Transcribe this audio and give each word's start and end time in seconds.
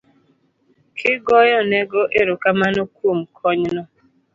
kigoyonego 0.97 2.01
erokamano 2.19 2.81
kuom 2.95 3.19
konyno. 3.37 3.83